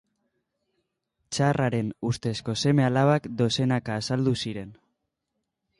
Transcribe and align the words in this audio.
Tsarraren 1.35 1.91
ustezko 2.13 2.57
seme-alabak 2.65 3.29
dozenaka 3.45 4.01
azaldu 4.03 4.35
ziren. 4.47 4.73